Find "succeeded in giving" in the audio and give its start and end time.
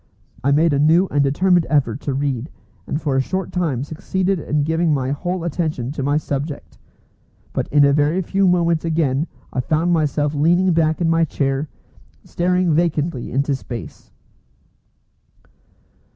3.83-4.91